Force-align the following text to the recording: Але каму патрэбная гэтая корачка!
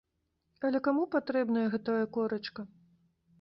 Але 0.69 0.79
каму 0.87 1.03
патрэбная 1.15 1.67
гэтая 1.75 1.99
корачка! 2.17 2.61